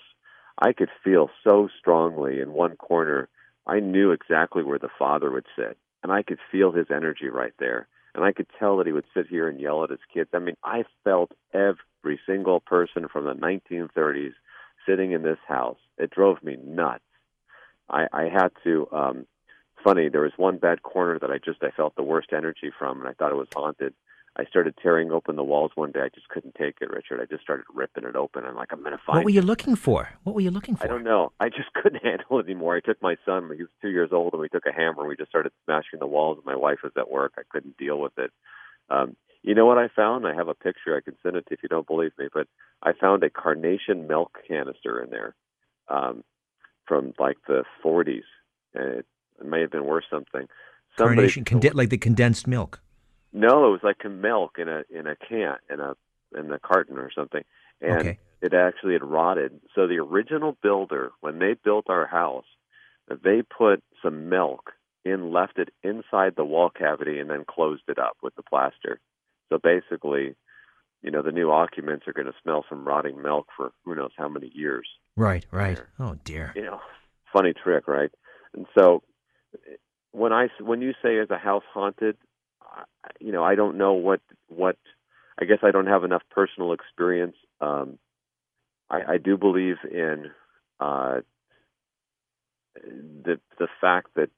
I 0.60 0.74
could 0.74 0.89
feel 1.03 1.29
so 1.43 1.69
strongly 1.79 2.39
in 2.41 2.53
one 2.53 2.75
corner. 2.75 3.29
I 3.67 3.79
knew 3.79 4.12
exactly 4.12 4.63
where 4.63 4.79
the 4.79 4.89
father 4.98 5.29
would 5.31 5.46
sit, 5.55 5.77
and 6.01 6.12
I 6.12 6.24
could 6.24 6.39
feel 6.51 6.72
his 6.72 6.88
energy 6.89 7.27
right 7.29 7.53
there. 7.60 7.88
And 8.15 8.25
I 8.25 8.31
could 8.31 8.48
tell 8.57 8.77
that 8.77 8.88
he 8.88 8.93
would 8.93 9.05
sit 9.13 9.27
here 9.27 9.48
and 9.48 9.60
yell 9.60 9.84
at 9.84 9.91
his 9.91 10.00
kids. 10.12 10.31
I 10.34 10.39
mean, 10.39 10.55
I 10.63 10.86
felt 11.03 11.34
every 11.53 12.19
single 12.25 12.62
person 12.62 13.07
from 13.13 13.25
the 13.25 13.34
1930s 13.34 14.34
sitting 14.88 15.12
in 15.12 15.22
this 15.22 15.38
house. 15.48 15.77
It 16.00 16.10
drove 16.10 16.41
me 16.41 16.57
nuts. 16.65 17.03
I, 17.91 18.07
I 18.12 18.24
had 18.24 18.50
to. 18.63 18.88
Um, 18.91 19.27
funny, 19.84 20.10
there 20.10 20.22
was 20.22 20.31
one 20.38 20.57
bad 20.57 20.81
corner 20.81 21.19
that 21.19 21.29
I 21.29 21.38
just 21.38 21.62
I 21.62 21.69
felt 21.69 21.96
the 21.96 22.01
worst 22.01 22.29
energy 22.34 22.72
from, 22.79 23.01
and 23.01 23.07
I 23.07 23.13
thought 23.13 23.31
it 23.31 23.38
was 23.38 23.50
haunted. 23.53 23.93
I 24.39 24.46
started 24.46 24.75
tearing 24.82 25.12
open 25.12 25.36
the 25.36 25.44
walls 25.44 25.72
one 25.74 25.91
day. 25.91 26.01
I 26.01 26.10
just 26.13 26.29
couldn't 26.29 26.53
take 26.53 26.75
it, 26.79 26.91
Richard. 26.91 27.20
I 27.20 27.25
just 27.25 27.41
started 27.41 27.65
ripping 27.74 28.03
it 28.03 28.15
open. 28.15 28.46
I'm 28.46 28.56
like, 28.56 28.72
I'm 28.72 28.84
gonna 28.84 29.00
find. 29.03 29.17
What 29.17 29.25
were 29.25 29.32
you 29.32 29.41
looking 29.41 29.75
for? 29.75 30.10
What 30.24 30.36
were 30.36 30.41
you 30.41 30.51
looking 30.51 30.75
for? 30.75 30.84
I 30.84 30.88
don't 30.88 31.03
know. 31.03 31.32
I 31.39 31.50
just 31.50 31.74
couldn't 31.74 32.03
handle 32.03 32.39
it 32.39 32.46
anymore. 32.46 32.75
I 32.75 32.82
took 32.82 33.01
my 33.01 33.15
son. 33.25 33.50
He 33.56 33.63
was 33.63 33.72
two 33.82 33.89
years 33.89 34.10
old, 34.12 34.34
and 34.34 34.41
we 34.41 34.50
took 34.50 34.65
a 34.67 34.72
hammer. 34.72 35.00
and 35.01 35.10
We 35.10 35.15
just 35.15 35.29
started 35.29 35.51
smashing 35.65 36.00
the 36.00 36.08
walls. 36.08 36.38
My 36.46 36.56
wife 36.56 36.79
was 36.84 36.91
at 36.98 37.10
work. 37.10 37.34
I 37.38 37.41
couldn't 37.50 37.77
deal 37.77 38.00
with 38.00 38.13
it. 38.17 38.32
Um, 38.89 39.15
you 39.41 39.56
know 39.56 39.65
what 39.65 39.79
I 39.79 39.88
found? 39.88 40.27
I 40.27 40.36
have 40.36 40.50
a 40.50 40.53
picture. 40.53 40.96
I 40.96 41.01
can 41.01 41.15
send 41.24 41.36
it 41.36 41.46
to 41.48 41.51
you 41.51 41.56
if 41.56 41.63
you 41.63 41.70
don't 41.70 41.88
believe 41.88 42.12
me. 42.20 42.27
But 42.32 42.48
I 42.84 42.94
found 42.94 43.24
a 43.24 43.29
carnation 43.32 44.08
milk 44.08 44.38
canister 44.48 45.01
in 45.01 45.10
there 45.10 45.36
um, 45.89 46.24
from 46.86 47.13
like 47.17 47.38
the 47.48 47.63
40s. 47.84 48.22
And 48.75 49.00
it, 49.00 49.06
It 49.39 49.48
may 49.48 49.62
have 49.62 49.72
been 49.72 49.86
worth 49.86 50.06
something. 50.12 50.48
Somebody, 50.98 51.17
Carnation, 51.17 51.44
condi- 51.44 51.74
like 51.74 51.89
the 51.89 51.98
condensed 51.98 52.46
milk. 52.48 52.82
No, 53.34 53.67
it 53.67 53.72
was 53.72 53.81
like 53.84 54.10
milk 54.10 54.57
in 54.57 54.67
a 54.67 54.84
in 54.89 55.07
a 55.07 55.15
can 55.15 55.57
in 55.69 55.79
a 55.79 55.96
in 56.38 56.51
a 56.51 56.60
carton 56.60 56.98
or 56.98 57.12
something, 57.13 57.43
and 57.81 58.00
okay. 58.00 58.19
it 58.41 58.53
actually 58.53 58.93
had 58.93 59.03
rotted. 59.03 59.60
So 59.75 59.88
the 59.88 60.00
original 60.00 60.57
builder, 60.62 61.12
when 61.22 61.39
they 61.39 61.53
built 61.53 61.86
our 61.89 62.07
house, 62.07 62.46
they 63.10 63.41
put 63.41 63.84
some 64.01 64.29
milk 64.29 64.72
in, 65.05 65.31
left 65.31 65.57
it 65.57 65.69
inside 65.84 66.34
the 66.36 66.46
wall 66.46 66.69
cavity, 66.69 67.19
and 67.19 67.29
then 67.29 67.46
closed 67.48 67.84
it 67.88 68.00
up 68.00 68.17
with 68.22 68.36
the 68.36 68.43
plaster. 68.43 69.00
So 69.50 69.57
basically, 69.57 70.36
you 71.01 71.12
know, 71.12 71.22
the 71.22 71.31
new 71.31 71.51
occupants 71.51 72.07
are 72.07 72.13
going 72.13 72.27
to 72.27 72.34
smell 72.41 72.65
some 72.67 72.86
rotting 72.86 73.22
milk 73.22 73.48
for 73.55 73.72
who 73.86 73.96
knows 73.96 74.12
how 74.17 74.27
many 74.27 74.51
years. 74.53 74.88
Right, 75.15 75.46
right. 75.51 75.81
Oh 76.00 76.17
dear. 76.24 76.53
You 76.55 76.63
know, 76.63 76.79
funny 77.31 77.53
trick, 77.53 77.88
right? 77.88 78.12
And 78.53 78.65
so 78.77 79.03
when 80.12 80.34
I 80.34 80.48
when 80.60 80.81
you 80.81 80.93
say 81.01 81.15
is 81.15 81.29
a 81.29 81.38
house 81.38 81.63
haunted, 81.74 82.17
you 83.19 83.31
know, 83.31 83.43
I 83.43 83.55
don't 83.55 83.77
know 83.77 83.93
what 83.93 84.21
what. 84.47 84.77
I 85.39 85.45
guess 85.45 85.59
I 85.62 85.69
don't 85.71 85.86
have 85.86 86.03
enough 86.03 86.24
personal 86.31 86.74
experience. 86.74 87.36
Um, 87.62 88.00
I, 88.89 89.13
I 89.13 89.17
do 89.17 89.38
believe 89.38 89.77
in 89.89 90.31
uh, 90.79 91.21
the 92.75 93.39
the 93.59 93.67
fact 93.79 94.09
that 94.15 94.29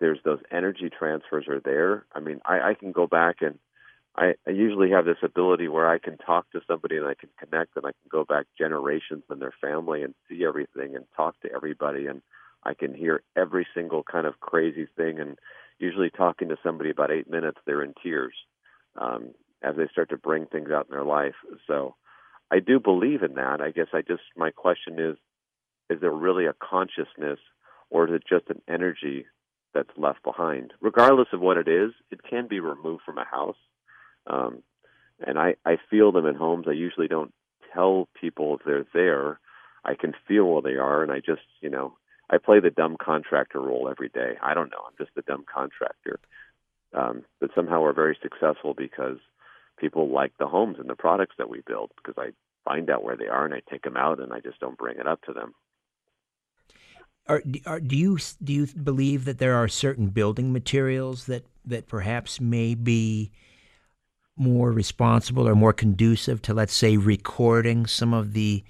there's 0.00 0.18
those 0.24 0.40
energy 0.50 0.90
transfers 0.90 1.46
are 1.48 1.60
there. 1.60 2.06
I 2.14 2.20
mean, 2.20 2.40
I, 2.44 2.70
I 2.70 2.74
can 2.74 2.92
go 2.92 3.06
back 3.06 3.36
and 3.40 3.58
I, 4.16 4.34
I 4.46 4.50
usually 4.50 4.90
have 4.90 5.04
this 5.04 5.18
ability 5.22 5.68
where 5.68 5.88
I 5.88 5.98
can 5.98 6.18
talk 6.18 6.50
to 6.52 6.60
somebody 6.66 6.96
and 6.96 7.06
I 7.06 7.14
can 7.14 7.30
connect 7.38 7.76
and 7.76 7.86
I 7.86 7.90
can 7.90 8.08
go 8.10 8.24
back 8.24 8.46
generations 8.58 9.24
in 9.30 9.38
their 9.38 9.54
family 9.60 10.02
and 10.02 10.14
see 10.28 10.44
everything 10.44 10.96
and 10.96 11.04
talk 11.16 11.38
to 11.42 11.52
everybody 11.52 12.06
and 12.06 12.22
I 12.62 12.74
can 12.74 12.94
hear 12.94 13.22
every 13.36 13.66
single 13.74 14.02
kind 14.02 14.26
of 14.26 14.40
crazy 14.40 14.86
thing 14.96 15.20
and 15.20 15.38
usually 15.78 16.10
talking 16.10 16.48
to 16.48 16.56
somebody 16.62 16.90
about 16.90 17.10
eight 17.10 17.28
minutes 17.30 17.58
they're 17.66 17.82
in 17.82 17.94
tears 18.02 18.34
um, 19.00 19.30
as 19.62 19.76
they 19.76 19.88
start 19.90 20.10
to 20.10 20.16
bring 20.16 20.46
things 20.46 20.70
out 20.70 20.86
in 20.88 20.92
their 20.92 21.04
life. 21.04 21.34
So 21.66 21.94
I 22.50 22.60
do 22.60 22.80
believe 22.80 23.22
in 23.22 23.34
that. 23.34 23.60
I 23.60 23.70
guess 23.70 23.88
I 23.92 24.02
just 24.02 24.22
my 24.36 24.50
question 24.50 24.98
is 24.98 25.16
is 25.88 26.00
there 26.00 26.10
really 26.10 26.46
a 26.46 26.54
consciousness 26.54 27.38
or 27.90 28.08
is 28.08 28.14
it 28.14 28.24
just 28.28 28.50
an 28.50 28.60
energy 28.68 29.26
that's 29.74 29.90
left 29.96 30.22
behind? 30.24 30.72
Regardless 30.80 31.28
of 31.32 31.40
what 31.40 31.58
it 31.58 31.68
is, 31.68 31.92
it 32.10 32.20
can 32.28 32.48
be 32.48 32.60
removed 32.60 33.02
from 33.04 33.18
a 33.18 33.24
house. 33.24 33.56
Um, 34.26 34.62
and 35.24 35.38
I, 35.38 35.54
I 35.64 35.76
feel 35.88 36.12
them 36.12 36.26
in 36.26 36.34
homes. 36.34 36.66
I 36.68 36.72
usually 36.72 37.08
don't 37.08 37.32
tell 37.72 38.08
people 38.20 38.56
if 38.56 38.64
they're 38.66 38.86
there. 38.92 39.38
I 39.84 39.94
can 39.94 40.14
feel 40.26 40.46
where 40.46 40.62
they 40.62 40.78
are, 40.78 41.02
and 41.02 41.12
I 41.12 41.20
just, 41.20 41.46
you 41.60 41.70
know, 41.70 41.96
I 42.30 42.38
play 42.38 42.60
the 42.60 42.70
dumb 42.70 42.96
contractor 43.00 43.60
role 43.60 43.88
every 43.88 44.08
day. 44.08 44.34
I 44.42 44.54
don't 44.54 44.70
know. 44.70 44.82
I'm 44.86 44.96
just 44.98 45.14
the 45.14 45.22
dumb 45.22 45.44
contractor. 45.52 46.18
Um, 46.94 47.24
but 47.40 47.50
somehow 47.54 47.82
we're 47.82 47.92
very 47.92 48.18
successful 48.22 48.74
because 48.74 49.18
people 49.78 50.08
like 50.08 50.32
the 50.38 50.46
homes 50.46 50.76
and 50.78 50.88
the 50.88 50.96
products 50.96 51.34
that 51.38 51.48
we 51.48 51.62
build 51.66 51.90
because 51.96 52.14
I 52.16 52.30
find 52.64 52.90
out 52.90 53.04
where 53.04 53.16
they 53.16 53.28
are 53.28 53.44
and 53.44 53.54
I 53.54 53.60
take 53.70 53.82
them 53.82 53.96
out 53.96 54.20
and 54.20 54.32
I 54.32 54.40
just 54.40 54.58
don't 54.60 54.78
bring 54.78 54.98
it 54.98 55.06
up 55.06 55.22
to 55.22 55.32
them. 55.32 55.54
Are, 57.28 57.42
are, 57.66 57.80
do 57.80 57.96
you 57.96 58.18
do 58.42 58.52
you 58.52 58.66
believe 58.66 59.24
that 59.24 59.38
there 59.38 59.56
are 59.56 59.66
certain 59.66 60.08
building 60.08 60.52
materials 60.52 61.26
that, 61.26 61.44
that 61.64 61.88
perhaps 61.88 62.40
may 62.40 62.74
be 62.74 63.32
more 64.36 64.70
responsible 64.70 65.48
or 65.48 65.54
more 65.54 65.72
conducive 65.72 66.40
to, 66.42 66.54
let's 66.54 66.74
say, 66.74 66.96
recording 66.96 67.86
some 67.86 68.14
of 68.14 68.32
the 68.32 68.62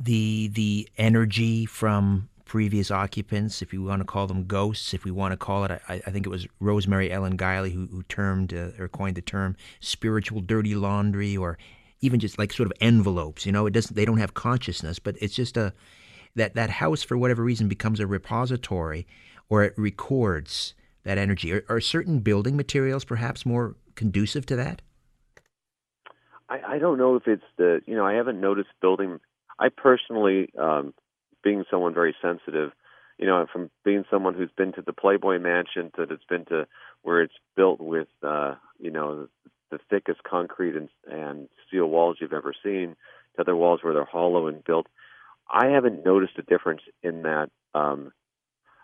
the 0.00 0.48
the 0.48 0.88
energy 0.96 1.66
from 1.66 2.28
previous 2.44 2.90
occupants, 2.90 3.62
if 3.62 3.72
you 3.72 3.82
want 3.82 4.00
to 4.00 4.06
call 4.06 4.26
them 4.26 4.46
ghosts, 4.46 4.94
if 4.94 5.04
we 5.04 5.10
want 5.10 5.32
to 5.32 5.36
call 5.36 5.64
it, 5.64 5.70
I, 5.88 5.94
I 6.06 6.10
think 6.10 6.26
it 6.26 6.30
was 6.30 6.46
Rosemary 6.60 7.10
Ellen 7.10 7.36
Guiley 7.36 7.72
who, 7.72 7.86
who 7.86 8.02
termed 8.04 8.52
uh, 8.52 8.70
or 8.78 8.88
coined 8.88 9.16
the 9.16 9.22
term 9.22 9.56
spiritual 9.80 10.40
dirty 10.40 10.74
laundry, 10.74 11.36
or 11.36 11.58
even 12.00 12.20
just 12.20 12.38
like 12.38 12.52
sort 12.52 12.66
of 12.66 12.72
envelopes. 12.80 13.46
You 13.46 13.52
know, 13.52 13.66
it 13.66 13.72
doesn't 13.72 13.94
they 13.94 14.04
don't 14.04 14.18
have 14.18 14.34
consciousness, 14.34 14.98
but 14.98 15.16
it's 15.20 15.34
just 15.34 15.56
a 15.56 15.72
that 16.34 16.54
that 16.54 16.70
house 16.70 17.02
for 17.02 17.16
whatever 17.16 17.42
reason 17.42 17.68
becomes 17.68 18.00
a 18.00 18.06
repository, 18.06 19.06
or 19.48 19.64
it 19.64 19.74
records 19.76 20.74
that 21.04 21.18
energy. 21.18 21.52
Are, 21.52 21.64
are 21.68 21.80
certain 21.80 22.20
building 22.20 22.56
materials 22.56 23.04
perhaps 23.04 23.46
more 23.46 23.76
conducive 23.94 24.44
to 24.46 24.56
that? 24.56 24.82
I, 26.48 26.74
I 26.74 26.78
don't 26.78 26.98
know 26.98 27.16
if 27.16 27.26
it's 27.26 27.44
the 27.56 27.80
you 27.86 27.96
know 27.96 28.04
I 28.04 28.14
haven't 28.14 28.40
noticed 28.40 28.70
building. 28.80 29.20
I 29.58 29.68
personally 29.68 30.50
um, 30.58 30.92
being 31.44 31.64
someone 31.70 31.94
very 31.94 32.16
sensitive, 32.20 32.72
you 33.18 33.26
know, 33.26 33.46
from 33.52 33.70
being 33.84 34.04
someone 34.10 34.34
who's 34.34 34.50
been 34.56 34.72
to 34.72 34.82
the 34.82 34.92
Playboy 34.92 35.38
Mansion 35.38 35.92
to 35.96 36.06
that's 36.06 36.24
been 36.28 36.46
to 36.46 36.66
where 37.02 37.22
it's 37.22 37.34
built 37.54 37.80
with, 37.80 38.08
uh, 38.22 38.54
you 38.80 38.90
know, 38.90 39.28
the 39.70 39.78
thickest 39.90 40.24
concrete 40.24 40.74
and, 40.74 40.88
and 41.08 41.48
steel 41.68 41.86
walls 41.86 42.16
you've 42.20 42.32
ever 42.32 42.54
seen, 42.64 42.96
to 43.36 43.42
other 43.42 43.54
walls 43.54 43.80
where 43.82 43.92
they're 43.92 44.04
hollow 44.04 44.48
and 44.48 44.64
built. 44.64 44.86
I 45.48 45.66
haven't 45.68 46.04
noticed 46.04 46.38
a 46.38 46.42
difference 46.42 46.80
in 47.02 47.22
that. 47.22 47.50
Um, 47.74 48.12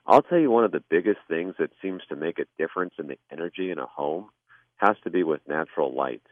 I'll 0.06 0.22
tell 0.22 0.38
you 0.38 0.50
one 0.50 0.64
of 0.64 0.72
the 0.72 0.82
biggest 0.90 1.20
things 1.28 1.54
that 1.58 1.70
seems 1.80 2.02
to 2.08 2.16
make 2.16 2.38
a 2.38 2.44
difference 2.58 2.94
in 2.98 3.06
the 3.06 3.18
energy 3.30 3.70
in 3.70 3.78
a 3.78 3.86
home 3.86 4.28
has 4.76 4.96
to 5.04 5.10
be 5.10 5.22
with 5.22 5.40
natural 5.48 5.94
light. 5.94 6.22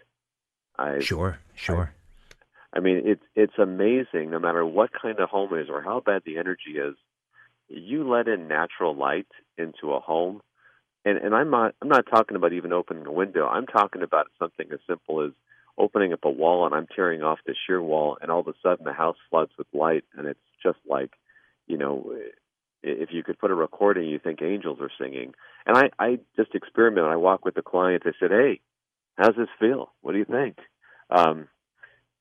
I, 0.76 1.00
sure, 1.00 1.38
sure. 1.54 1.92
I 2.74 2.80
mean, 2.80 3.02
it's 3.04 3.22
it's 3.34 3.58
amazing. 3.58 4.30
No 4.30 4.38
matter 4.38 4.64
what 4.64 4.90
kind 4.92 5.18
of 5.20 5.28
home 5.28 5.56
is 5.58 5.68
or 5.70 5.82
how 5.82 6.00
bad 6.00 6.22
the 6.24 6.38
energy 6.38 6.76
is, 6.76 6.94
you 7.68 8.08
let 8.08 8.28
in 8.28 8.48
natural 8.48 8.94
light 8.94 9.26
into 9.56 9.92
a 9.92 10.00
home, 10.00 10.42
and 11.04 11.18
and 11.18 11.34
I'm 11.34 11.50
not 11.50 11.74
I'm 11.80 11.88
not 11.88 12.06
talking 12.10 12.36
about 12.36 12.52
even 12.52 12.72
opening 12.72 13.06
a 13.06 13.12
window. 13.12 13.46
I'm 13.46 13.66
talking 13.66 14.02
about 14.02 14.26
something 14.38 14.66
as 14.72 14.80
simple 14.86 15.24
as 15.24 15.32
opening 15.78 16.12
up 16.12 16.24
a 16.24 16.30
wall 16.30 16.66
and 16.66 16.74
I'm 16.74 16.88
tearing 16.94 17.22
off 17.22 17.38
the 17.46 17.54
shear 17.66 17.80
wall, 17.80 18.18
and 18.20 18.30
all 18.30 18.40
of 18.40 18.48
a 18.48 18.54
sudden 18.62 18.84
the 18.84 18.92
house 18.92 19.16
floods 19.30 19.52
with 19.56 19.68
light, 19.72 20.04
and 20.16 20.26
it's 20.26 20.40
just 20.62 20.78
like, 20.88 21.12
you 21.66 21.78
know, 21.78 22.12
if 22.82 23.10
you 23.12 23.22
could 23.22 23.38
put 23.38 23.50
a 23.50 23.54
recording, 23.54 24.08
you 24.08 24.18
think 24.18 24.42
angels 24.42 24.78
are 24.80 24.90
singing. 25.00 25.34
And 25.66 25.76
I 25.76 25.90
I 25.98 26.18
just 26.36 26.54
experiment. 26.54 27.06
I 27.06 27.16
walk 27.16 27.44
with 27.44 27.54
the 27.54 27.62
client. 27.62 28.02
I 28.06 28.12
said, 28.20 28.30
hey, 28.30 28.60
how's 29.16 29.36
this 29.36 29.48
feel? 29.58 29.90
What 30.02 30.12
do 30.12 30.18
you 30.18 30.24
think? 30.24 30.58
Um, 31.10 31.48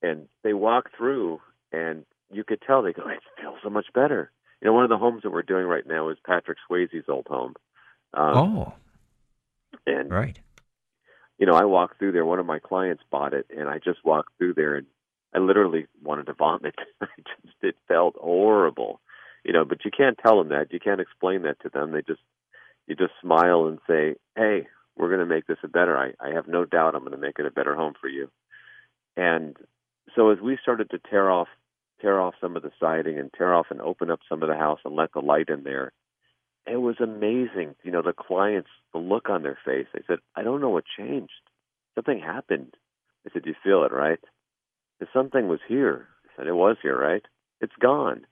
and 0.02 0.28
they 0.42 0.52
walk 0.52 0.90
through, 0.96 1.40
and 1.72 2.04
you 2.30 2.44
could 2.44 2.62
tell 2.62 2.82
they 2.82 2.92
go, 2.92 3.08
it 3.08 3.20
feels 3.40 3.58
so 3.62 3.70
much 3.70 3.86
better. 3.94 4.30
You 4.60 4.66
know, 4.66 4.74
one 4.74 4.84
of 4.84 4.90
the 4.90 4.98
homes 4.98 5.22
that 5.22 5.30
we're 5.30 5.42
doing 5.42 5.66
right 5.66 5.86
now 5.86 6.08
is 6.08 6.18
Patrick 6.26 6.58
Swayze's 6.68 7.08
old 7.08 7.26
home. 7.28 7.54
Um, 8.14 8.36
oh, 8.36 8.72
and 9.86 10.10
right. 10.10 10.38
You 11.38 11.46
know, 11.46 11.54
I 11.54 11.64
walked 11.64 11.98
through 11.98 12.12
there. 12.12 12.24
One 12.24 12.40
of 12.40 12.46
my 12.46 12.58
clients 12.58 13.02
bought 13.10 13.32
it, 13.32 13.46
and 13.56 13.68
I 13.68 13.78
just 13.78 14.04
walked 14.04 14.36
through 14.38 14.54
there, 14.54 14.74
and 14.74 14.86
I 15.32 15.38
literally 15.38 15.86
wanted 16.02 16.26
to 16.26 16.32
vomit. 16.32 16.74
I 17.00 17.06
just 17.44 17.56
it 17.62 17.76
felt 17.86 18.16
horrible. 18.16 19.00
You 19.44 19.52
know, 19.52 19.64
but 19.64 19.84
you 19.84 19.90
can't 19.96 20.18
tell 20.18 20.38
them 20.38 20.48
that. 20.48 20.72
You 20.72 20.80
can't 20.80 21.00
explain 21.00 21.42
that 21.42 21.60
to 21.60 21.68
them. 21.68 21.92
They 21.92 22.02
just 22.02 22.20
you 22.88 22.96
just 22.96 23.12
smile 23.20 23.66
and 23.66 23.78
say, 23.86 24.16
"Hey, 24.34 24.66
we're 24.96 25.08
going 25.08 25.20
to 25.20 25.26
make 25.26 25.46
this 25.46 25.58
a 25.62 25.68
better. 25.68 25.96
I, 25.96 26.12
I 26.20 26.34
have 26.34 26.48
no 26.48 26.64
doubt 26.64 26.94
I'm 26.94 27.02
going 27.02 27.12
to 27.12 27.18
make 27.18 27.38
it 27.38 27.46
a 27.46 27.52
better 27.52 27.76
home 27.76 27.94
for 28.00 28.08
you." 28.08 28.30
And 29.16 29.56
so 30.14 30.30
as 30.30 30.38
we 30.40 30.58
started 30.60 30.90
to 30.90 30.98
tear 30.98 31.30
off 31.30 31.48
tear 32.00 32.20
off 32.20 32.34
some 32.40 32.56
of 32.56 32.62
the 32.62 32.70
siding 32.78 33.18
and 33.18 33.32
tear 33.36 33.54
off 33.54 33.66
and 33.70 33.80
open 33.80 34.10
up 34.10 34.20
some 34.28 34.42
of 34.42 34.48
the 34.48 34.54
house 34.54 34.78
and 34.84 34.94
let 34.94 35.12
the 35.12 35.20
light 35.20 35.48
in 35.48 35.64
there, 35.64 35.92
it 36.64 36.76
was 36.76 36.96
amazing. 37.00 37.74
You 37.82 37.90
know, 37.90 38.02
the 38.02 38.12
clients, 38.12 38.68
the 38.92 39.00
look 39.00 39.28
on 39.28 39.42
their 39.42 39.58
face. 39.64 39.86
They 39.92 40.02
said, 40.06 40.18
"I 40.36 40.42
don't 40.42 40.60
know 40.60 40.70
what 40.70 40.84
changed. 40.96 41.32
Something 41.94 42.20
happened." 42.20 42.76
I 43.26 43.30
said, 43.32 43.46
"You 43.46 43.54
feel 43.62 43.84
it, 43.84 43.92
right?" 43.92 44.20
If 45.00 45.08
something 45.12 45.48
was 45.48 45.60
here. 45.66 46.08
I 46.24 46.36
said, 46.36 46.46
"It 46.46 46.54
was 46.54 46.76
here, 46.82 46.98
right? 46.98 47.24
It's 47.60 47.76
gone." 47.80 48.26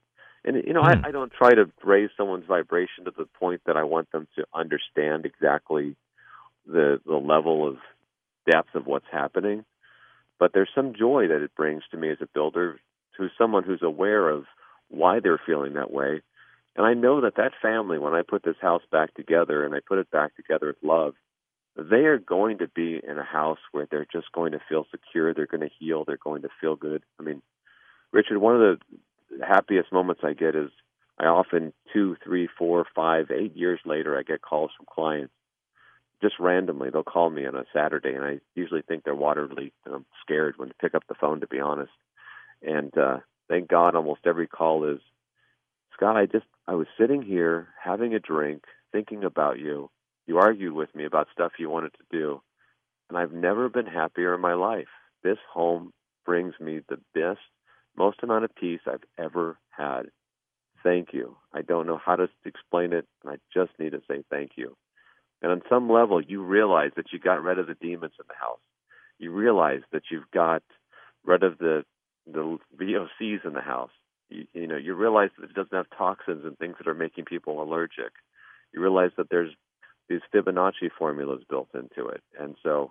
And 0.44 0.62
you 0.64 0.72
know, 0.72 0.82
I, 0.82 0.96
hmm. 0.96 1.04
I 1.04 1.10
don't 1.10 1.32
try 1.32 1.54
to 1.54 1.70
raise 1.82 2.10
someone's 2.16 2.46
vibration 2.46 3.04
to 3.04 3.10
the 3.10 3.26
point 3.26 3.62
that 3.66 3.76
I 3.76 3.82
want 3.82 4.10
them 4.12 4.28
to 4.36 4.46
understand 4.54 5.26
exactly 5.26 5.96
the 6.66 7.00
the 7.04 7.16
level 7.16 7.66
of 7.66 7.78
depth 8.48 8.74
of 8.74 8.86
what's 8.86 9.06
happening. 9.10 9.64
But 10.38 10.52
there's 10.52 10.70
some 10.74 10.94
joy 10.94 11.28
that 11.28 11.42
it 11.42 11.54
brings 11.54 11.82
to 11.90 11.96
me 11.96 12.10
as 12.10 12.18
a 12.20 12.28
builder, 12.32 12.78
to 13.16 13.28
someone 13.38 13.64
who's 13.64 13.82
aware 13.82 14.28
of 14.28 14.44
why 14.88 15.20
they're 15.20 15.40
feeling 15.44 15.74
that 15.74 15.90
way. 15.90 16.20
And 16.76 16.86
I 16.86 16.92
know 16.92 17.22
that 17.22 17.36
that 17.36 17.52
family, 17.62 17.98
when 17.98 18.14
I 18.14 18.22
put 18.22 18.42
this 18.44 18.56
house 18.60 18.82
back 18.92 19.14
together 19.14 19.64
and 19.64 19.74
I 19.74 19.78
put 19.86 19.98
it 19.98 20.10
back 20.10 20.36
together 20.36 20.66
with 20.66 20.76
love, 20.82 21.14
they 21.76 22.04
are 22.04 22.18
going 22.18 22.58
to 22.58 22.68
be 22.68 23.00
in 23.06 23.18
a 23.18 23.24
house 23.24 23.58
where 23.72 23.86
they're 23.90 24.06
just 24.10 24.32
going 24.32 24.52
to 24.52 24.60
feel 24.68 24.86
secure. 24.90 25.32
They're 25.32 25.46
going 25.46 25.62
to 25.62 25.74
heal. 25.78 26.04
They're 26.04 26.18
going 26.22 26.42
to 26.42 26.48
feel 26.60 26.76
good. 26.76 27.02
I 27.18 27.22
mean, 27.22 27.42
Richard, 28.12 28.38
one 28.38 28.60
of 28.60 28.78
the 29.30 29.46
happiest 29.46 29.92
moments 29.92 30.22
I 30.24 30.32
get 30.34 30.54
is 30.54 30.70
I 31.18 31.24
often 31.26 31.72
two, 31.92 32.16
three, 32.22 32.48
four, 32.58 32.86
five, 32.94 33.30
eight 33.30 33.56
years 33.56 33.80
later, 33.84 34.18
I 34.18 34.22
get 34.22 34.42
calls 34.42 34.70
from 34.76 34.86
clients 34.90 35.32
just 36.22 36.34
randomly 36.38 36.90
they'll 36.90 37.02
call 37.02 37.30
me 37.30 37.46
on 37.46 37.56
a 37.56 37.64
Saturday, 37.74 38.14
and 38.14 38.24
I 38.24 38.40
usually 38.54 38.82
think 38.82 39.04
they're 39.04 39.14
water 39.14 39.48
leaked, 39.48 39.76
and 39.84 39.94
I'm 39.94 40.06
scared 40.22 40.54
when 40.56 40.68
to 40.68 40.74
pick 40.80 40.94
up 40.94 41.04
the 41.08 41.14
phone, 41.14 41.40
to 41.40 41.46
be 41.46 41.60
honest. 41.60 41.92
And 42.62 42.96
uh, 42.96 43.18
thank 43.48 43.68
God, 43.68 43.94
almost 43.94 44.22
every 44.26 44.46
call 44.46 44.84
is, 44.84 45.00
Scott. 45.94 46.16
I 46.16 46.26
just 46.26 46.46
I 46.66 46.74
was 46.74 46.86
sitting 46.98 47.22
here 47.22 47.68
having 47.82 48.14
a 48.14 48.20
drink, 48.20 48.64
thinking 48.92 49.24
about 49.24 49.58
you. 49.58 49.90
You 50.26 50.38
argued 50.38 50.72
with 50.72 50.94
me 50.94 51.04
about 51.04 51.28
stuff 51.32 51.52
you 51.58 51.70
wanted 51.70 51.92
to 51.92 52.18
do, 52.18 52.40
and 53.08 53.18
I've 53.18 53.32
never 53.32 53.68
been 53.68 53.86
happier 53.86 54.34
in 54.34 54.40
my 54.40 54.54
life. 54.54 54.88
This 55.22 55.38
home 55.52 55.92
brings 56.24 56.54
me 56.60 56.80
the 56.88 56.98
best, 57.14 57.40
most 57.96 58.22
amount 58.22 58.44
of 58.44 58.54
peace 58.54 58.80
I've 58.86 59.04
ever 59.18 59.58
had. 59.70 60.06
Thank 60.82 61.12
you. 61.12 61.36
I 61.52 61.62
don't 61.62 61.86
know 61.86 62.00
how 62.04 62.16
to 62.16 62.28
explain 62.44 62.92
it, 62.92 63.06
and 63.22 63.32
I 63.32 63.36
just 63.54 63.78
need 63.78 63.92
to 63.92 64.02
say 64.08 64.24
thank 64.30 64.52
you. 64.56 64.76
And 65.46 65.52
on 65.52 65.62
some 65.70 65.88
level, 65.88 66.20
you 66.20 66.42
realize 66.42 66.90
that 66.96 67.12
you 67.12 67.20
got 67.20 67.40
rid 67.40 67.60
of 67.60 67.68
the 67.68 67.76
demons 67.80 68.14
in 68.18 68.24
the 68.26 68.34
house. 68.34 68.58
You 69.20 69.30
realize 69.30 69.82
that 69.92 70.02
you've 70.10 70.28
got 70.34 70.64
rid 71.24 71.44
of 71.44 71.58
the 71.58 71.84
the 72.26 72.58
VOCs 72.76 73.44
in 73.44 73.52
the 73.52 73.60
house. 73.60 73.92
You, 74.28 74.48
you 74.52 74.66
know, 74.66 74.76
you 74.76 74.94
realize 74.94 75.30
that 75.38 75.48
it 75.48 75.54
doesn't 75.54 75.72
have 75.72 75.86
toxins 75.96 76.44
and 76.44 76.58
things 76.58 76.74
that 76.78 76.88
are 76.88 76.94
making 76.94 77.26
people 77.26 77.62
allergic. 77.62 78.10
You 78.74 78.80
realize 78.80 79.12
that 79.18 79.30
there's 79.30 79.52
these 80.08 80.18
Fibonacci 80.34 80.90
formulas 80.98 81.44
built 81.48 81.68
into 81.74 82.08
it. 82.08 82.24
And 82.36 82.56
so 82.64 82.90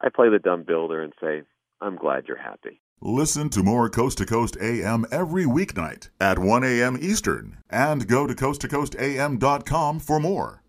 I 0.00 0.08
play 0.08 0.30
the 0.30 0.38
dumb 0.38 0.62
builder 0.62 1.02
and 1.02 1.12
say, 1.20 1.42
I'm 1.82 1.96
glad 1.96 2.28
you're 2.28 2.38
happy. 2.38 2.80
Listen 3.02 3.50
to 3.50 3.62
more 3.62 3.90
Coast 3.90 4.16
to 4.18 4.24
Coast 4.24 4.56
AM 4.58 5.04
every 5.12 5.44
weeknight 5.44 6.08
at 6.18 6.38
1 6.38 6.64
a.m. 6.64 6.96
Eastern 6.98 7.58
and 7.68 8.08
go 8.08 8.26
to 8.26 8.34
coasttocoastam.com 8.34 10.00
for 10.00 10.18
more. 10.18 10.59